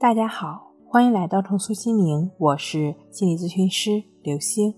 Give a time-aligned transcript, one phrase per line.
[0.00, 4.72] 大家好，欢迎来到重塑心灵，我是心理咨询师刘星。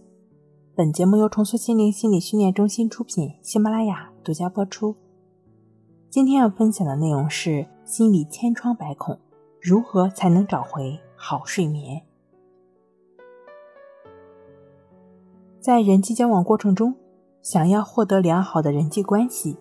[0.75, 4.97] 本节目由重塑心灵心理训练中心出品，喜马拉雅独家播出。
[6.09, 9.19] 今天要分享的内容是心理千疮百孔，
[9.61, 12.01] 如何才能找回好睡眠？
[15.61, 16.95] 在人际交往过程中，
[17.43, 19.59] 想要获得良好的人际关系，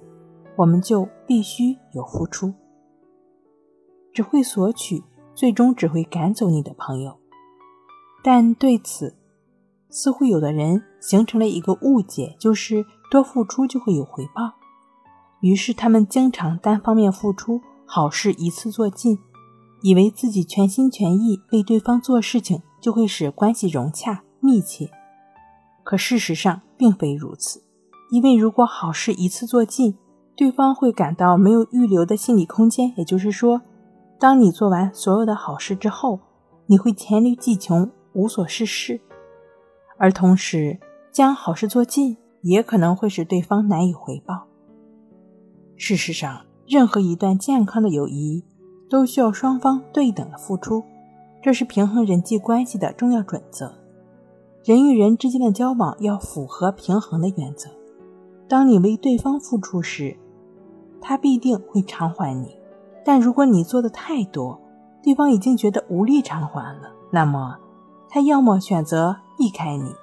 [0.56, 2.54] 我们就必须有付出。
[4.14, 5.04] 只会索取。
[5.40, 7.18] 最终只会赶走你的朋友，
[8.22, 9.16] 但对此，
[9.90, 14.56] 似乎有的人形成了一个误解，就是多付出就会有回报。
[15.40, 19.18] 于是他们经常单方面付出，好事一次做尽，
[19.82, 24.92] 以为自己全心全意为对方做事情，就会使关系融洽密切。
[25.86, 27.64] 可事实上并非如此，
[28.12, 29.98] 因为如果好事一次做尽，
[30.36, 33.62] 对方会感到没有预留的心理空间，也就是说。
[34.20, 36.20] 当你做完所有的好事之后，
[36.66, 39.00] 你会黔驴技穷，无所事事，
[39.98, 40.78] 而同时
[41.10, 44.46] 将好事做尽，也可能会使对方难以回报。
[45.78, 48.44] 事实上，任何一段健康的友谊
[48.90, 50.84] 都需要双方对等的付出，
[51.42, 53.74] 这是平衡人际关系的重要准则。
[54.66, 57.70] 人与人之间的交往要符合平衡的原则。
[58.50, 60.18] 当你为对方付出时，
[61.00, 62.59] 他必定会偿还你。
[63.10, 64.62] 但如果你做的太多，
[65.02, 67.58] 对方已经觉得无力偿还了，那么
[68.08, 69.96] 他要么选择避开你，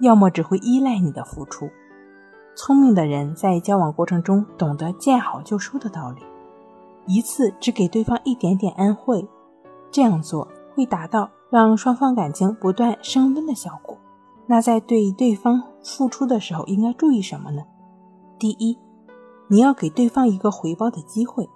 [0.00, 1.68] 要么只会依赖你的付出。
[2.56, 6.22] 聪明的人在交往过程中懂得见好就收的道理，
[7.04, 9.28] 一次只给对方一点点恩惠，
[9.90, 13.98] 这样做会达到让双方感情不断升温的效果。
[14.46, 17.64] 那在对对方付出的时候，应该注意什么呢？
[18.38, 18.78] 第一，
[19.48, 21.46] 你要给对方一个回报的机会。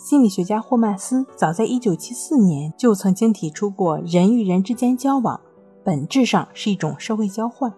[0.00, 5.38] 心理学家霍曼斯早在1974年就曾经提出过，人与人之间交往
[5.84, 7.70] 本质上是一种社会交换。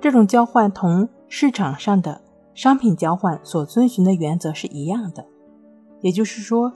[0.00, 2.20] 这种交换同市场上的
[2.54, 5.26] 商品交换所遵循的原则是一样的，
[6.00, 6.72] 也就是说，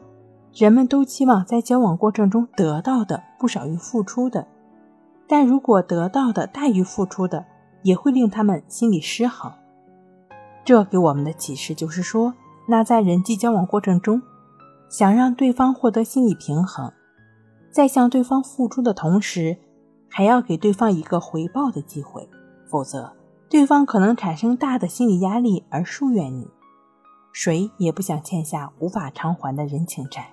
[0.53, 4.49] 人们都期望在交往过程中得到的不少于付出的。
[5.29, 7.47] 但如果得到的大于付出的，
[7.85, 9.53] 也会令他们心理失衡。
[10.65, 12.35] 这给我们的启示就是说，
[12.67, 14.21] 那在人际交往过程中，
[14.89, 16.93] 想让对方获得心理平衡，
[17.71, 19.59] 在向对方付出的同时，
[20.09, 22.29] 还要给对方一个回报的机会，
[22.67, 23.13] 否则
[23.51, 26.49] 对方可能产生大的心理压力而疏远你。
[27.33, 30.33] 谁也不想欠下无法偿还的人情债，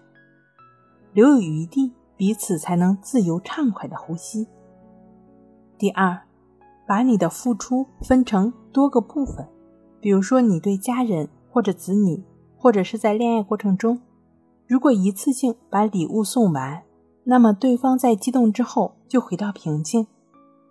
[1.11, 4.47] 留有余地，彼此才能自由畅快的呼吸。
[5.77, 6.21] 第二，
[6.88, 9.45] 把你的付出分成多个部分，
[9.99, 12.23] 比如说你对家人或者子女，
[12.57, 13.99] 或者是在恋爱过程中。
[14.67, 16.81] 如果一次性把礼物送完，
[17.23, 20.07] 那么对方在激动之后就回到平静。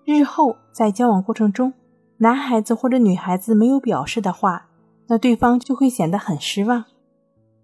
[0.04, 1.72] 日后在交往过程中，
[2.18, 4.66] 男孩子或者女孩子没有表示的话，
[5.06, 6.84] 那对方就会显得很失望。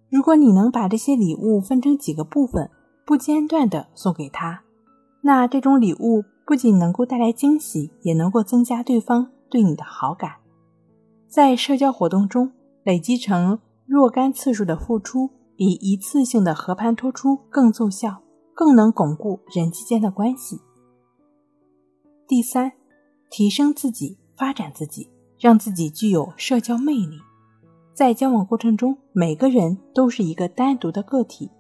[0.09, 2.71] 如果你能把这些礼物分成几个部分，
[3.05, 4.63] 不间断的送给他，
[5.23, 10.35] 那这种礼物不仅能够带来惊喜，也能够增加对方对你的好感。
[11.29, 12.53] 在社交活动中
[12.85, 15.31] 累积成若干次数的付出。
[15.61, 18.23] 比一次性的和盘托出更奏效，
[18.55, 20.59] 更能巩固人际间的关系。
[22.27, 22.73] 第三，
[23.29, 27.19] 提升自己，发展自己，让自己具有社交魅力。
[27.93, 31.51] 在交往过程中，每个人都是一个单独的个体，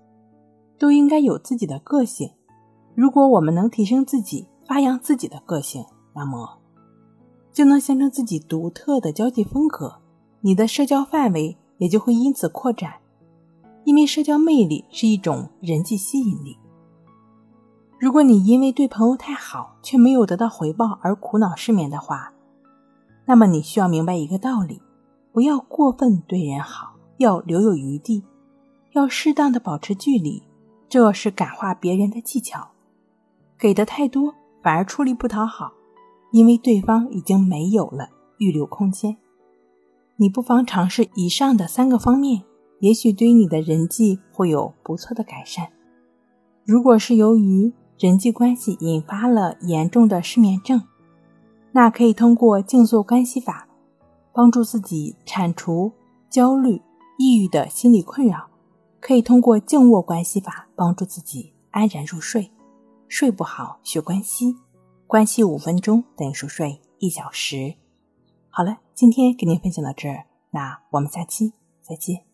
[0.78, 2.31] 都应该有自己的个性。
[2.94, 5.84] 如果我们能提升自己，发扬自己的个性，
[6.15, 6.62] 那么
[7.53, 10.00] 就能形成自己独特的交际风格，
[10.41, 13.00] 你的社交范围也就会因此扩展。
[13.85, 16.57] 因为社交魅力是一种人际吸引力。
[17.99, 22.33] 如果你因为对朋友太好却没有得到回报而苦恼失眠的话，
[23.27, 24.81] 那么你需要明白一个道理：
[25.33, 28.25] 不要过分对人好，要留有余地，
[28.93, 30.43] 要适当的保持距离，
[30.89, 32.71] 这是感化别人的技巧。
[33.59, 35.73] 给的太多反而出力不讨好，
[36.33, 39.17] 因为对方已经没有了预留空间。
[40.17, 42.43] 你不妨尝试以上的三个方面。
[42.81, 45.71] 也许对你的人际会有不错的改善。
[46.65, 50.82] 如果是由于人际关系引发了严重的失眠症，
[51.73, 53.69] 那可以通过静坐关系法
[54.32, 55.93] 帮助自己铲除
[56.29, 56.81] 焦虑、
[57.19, 58.49] 抑郁的心理困扰；
[59.00, 62.50] 可以通过静卧关系法帮助自己安然入睡。
[63.09, 64.55] 睡不好学关系，
[65.06, 67.75] 关系五分钟等于熟睡一小时。
[68.49, 71.53] 好了，今天给您分享到这儿，那我们下期
[71.83, 72.30] 再见。